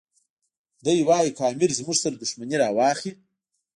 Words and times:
دی 0.85 0.99
وایي 1.07 1.31
که 1.37 1.43
امیر 1.51 1.71
زموږ 1.79 1.97
سره 2.03 2.15
دښمني 2.21 2.55
راواخلي. 2.63 3.11